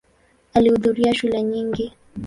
[0.53, 1.91] Alihudhuria shule nyingi.